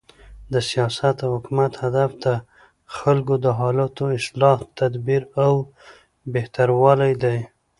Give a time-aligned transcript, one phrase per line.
[0.53, 2.27] د سیاست او حکومت هدف د
[2.97, 5.53] خلکو د حالاتو، اصلاح، تدبیر او
[6.33, 7.39] بهتروالی دئ.